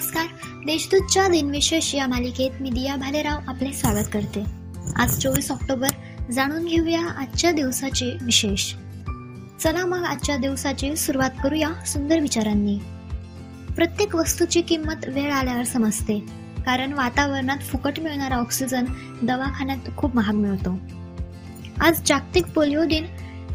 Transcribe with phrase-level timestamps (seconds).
[0.00, 0.26] नमस्कार.
[0.66, 4.44] देशदूतच्या दिनविशेष या मालिकेत मी दिया भालेराव आपले स्वागत करते.
[4.96, 5.88] आज चोवीस ऑक्टोबर.
[6.30, 8.74] जाणून घेऊया आजच्या दिवसाचे विशेष.
[9.60, 12.78] चला मग आजच्या दिवसाची सुरुवात करूया सुंदर विचारांनी.
[13.76, 16.18] प्रत्येक वस्तूची किंमत वेळ आल्यावर समजते.
[16.66, 18.84] कारण वातावरणात फुकट मिळणारा ऑक्सिजन
[19.22, 20.78] दवाखान्यात खूप महाग मिळतो.
[21.80, 23.04] आज जागतिक पोलिओ दिन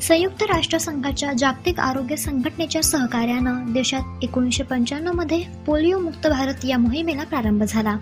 [0.01, 7.63] संयुक्त राष्ट्रसंघाच्या जागतिक आरोग्य संघटनेच्या सहकार्यानं देशात एकोणीसशे पंच्याण्णवमध्ये पोलिओ मुक्त भारत या मोहिमेला प्रारंभ
[7.63, 7.97] झाला.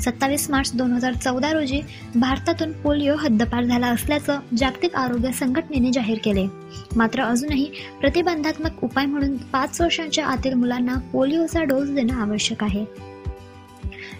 [0.00, 1.80] सत्तावीस मार्च दोन हजार चौदा रोजी
[2.14, 6.46] भारतातून पोलिओ हद्दपार झाला असल्याचं जागतिक आरोग्य संघटनेने जाहीर केले.
[6.96, 7.70] मात्र अजूनही
[8.00, 12.84] प्रतिबंधात्मक उपाय म्हणून पाच वर्षांच्या आतील मुलांना पोलिओचा डोस देणं आवश्यक आहे.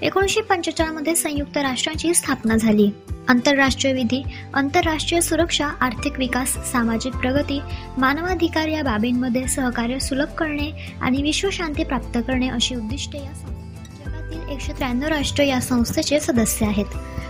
[0.02, 2.91] एकोणीसशे पंचेचाळीसमध्ये संयुक्त राष्ट्रांची स्थापना झाली.
[3.28, 4.23] आंतरराष्ट्रीय विधी
[4.55, 7.60] आंतरराष्ट्रीय सुरक्षा आर्थिक विकास सामाजिक प्रगती
[7.98, 14.72] मानवाधिकार या बाबींमध्ये सहकार्य सुलभ करणे आणि विश्वशांती प्राप्त करणे अशी उद्दिष्टे या जगातील एकशे
[14.72, 16.84] त्र्याण्णव राष्ट्र या संस्थेचे सदस्य आहेत.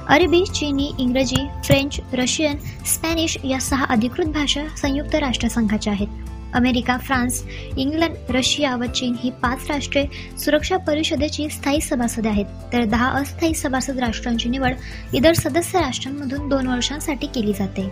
[0.09, 6.09] अरबी चीनी इंग्रजी फ्रेंच रशियन स्पॅनिश या सहा अधिकृत भाषा संयुक्त राष्ट्रसंघाच्या आहेत.
[6.55, 7.43] अमेरिका फ्रान्स
[7.79, 10.05] इंग्लंड रशिया व चीन ही पाच राष्ट्रे
[10.39, 12.47] सुरक्षा परिषदेची स्थायी सभासद आहेत.
[12.73, 14.75] तर दहा अस्थायी सभासद राष्ट्रांची निवड
[15.15, 17.91] इतर सदस्य राष्ट्रांमधून दोन वर्षांसाठी केली जाते.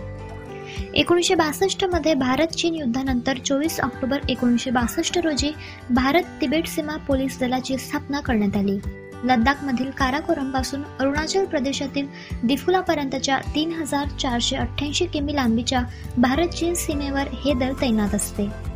[0.93, 5.51] एकोणीसशे बासष्टमध्ये भारत चीन युद्धानंतर चोवीस ऑक्टोबर एकोणीसशे बासष्ट रोजी
[5.89, 8.77] भारत तिबेट सीमा पोलीस दलाची स्थापना करण्यात आली.
[9.23, 12.07] लद्दाखमधील काराकोरमपासून अरुणाचल प्रदेशातील
[12.43, 15.81] दिफुलापर्यंतच्या तीन हजार चारशे अठ्ठ्याऐंशी किमी लांबीच्या
[16.17, 18.73] भारत चीन सीमेवर हे दल तैनात असते.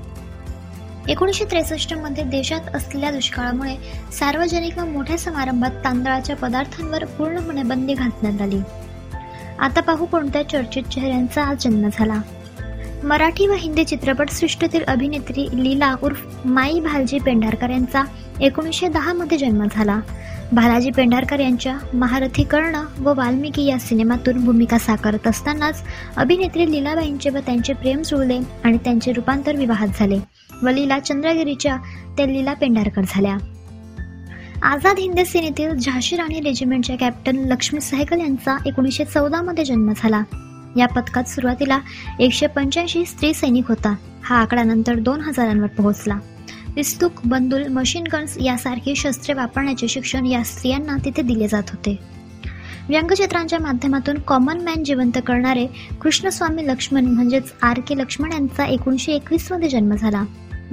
[1.09, 3.75] एकोणीसशे त्रेसष्टमध्ये देशात असलेल्या दुष्काळामुळे
[4.12, 8.59] सार्वजनिक व मोठ्या समारंभात तांदळाच्या पदार्थांवर पूर्णपणे बंदी घालण्यात आली.
[9.59, 12.22] आता पाहू कोणत्या चर्चित चेहऱ्यांचा आज जन्म झाला.
[13.03, 18.03] मराठी व हिंदी चित्रपट सृष्टीतील अभिनेत्री लीला उर्फ माई भालजी पेंढारकर यांचा
[18.42, 20.00] एकोणीसशे दहामध्ये जन्म झाला.
[20.53, 25.84] बालाजी पेंढारकर यांच्या महारथी कर्ण व वाल्मिकी या सिनेमातून भूमिका साकारत असतानाच
[26.18, 30.19] अभिनेत्री लीलाबाईंचे व त्यांचे प्रेम जुळले आणि त्यांचे रूपांतर विवाहात झाले
[30.63, 31.78] व लीला चंद्रगिरीच्या
[32.18, 33.38] त्या लीला पेंढारकर झाल्या.
[34.63, 40.24] आझाद हिंद सेनेतील झाशी राणी रेजिमेंटच्या कॅप्टन लक्ष्मी सहगल यांचा एकोणीसशे चौदा मध्ये जन्म झाला.
[40.78, 41.80] या पथकात सुरुवातीला
[42.19, 43.96] एकशे पंच्याऐंशी स्त्री सैनिक होता.
[44.24, 46.18] हा आकडा नंतर दोन हजारांवर पोहोचला.
[46.77, 51.97] पिस्तूक बंदूल मशीन गन्स यासारखी शस्त्रे वापरण्याचे शिक्षण या स्त्रियांना तिथे दिले जात होते.
[52.89, 55.65] व्यंगचित्रांच्या माध्यमातून कॉमन मॅन जिवंत करणारे
[56.01, 60.23] कृष्णस्वामी लक्ष्मण म्हणजेच आर के लक्ष्मण यांचा एकोणीसशे एकवीसमध्ये जन्म झाला.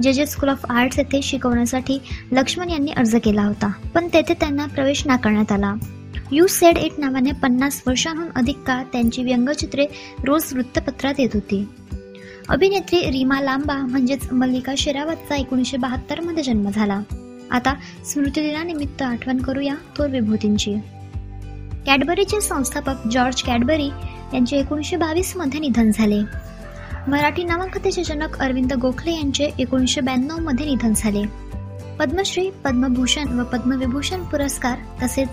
[0.01, 1.97] जे जे स्कूल ऑफ आर्ट्स येथे शिकवण्यासाठी
[2.31, 5.73] लक्ष्मण यांनी अर्ज केला होता पण तेथे त्यांना प्रवेश नाकारण्यात आला.
[6.31, 9.85] यू सेड इट नावाने पन्नास वर्षांहून अधिक काळ त्यांची व्यंगचित्रे
[10.25, 11.65] रोज वृत्तपत्रात येत होती.
[12.49, 17.01] अभिनेत्री रीमा लांबा म्हणजेच मल्लिका शेरावतचा एकोणीसशे बहात्तरमध्ये जन्म झाला.
[17.51, 17.73] आता
[18.05, 20.75] स्मृतिदिनानिमित्त आठवण करूया थोर विभूतींची.
[21.85, 23.87] कॅडबरीचे संस्थापक जॉर्ज कॅडबरी
[24.33, 26.19] यांचे एकोणीसशे बावीसमध्ये निधन झाले.
[27.07, 31.23] मराठी नवकथेचे जनक अरविंद गोखले यांचे एकोणीसशे ब्याण्णवमध्ये निधन झाले.
[31.99, 35.27] पद्मश्री पद्मभूषण व पद्मविभूषण पुरस्कार तसेच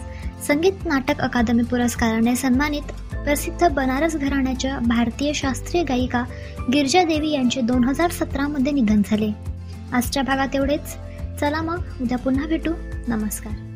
[0.47, 6.25] संगीत नाटक अकादमी पुरस्काराने सन्मानित प्रसिद्ध बनारस घराण्याच्या भारतीय शास्त्रीय गायिका
[6.73, 9.31] गिरजा देवी यांचे दोन हजार सतरामध्ये निधन झाले.
[9.93, 10.97] आजच्या भागात एवढेच.
[11.41, 12.71] चला मग उद्या पुन्हा भेटू.
[13.09, 13.72] नमस्कार.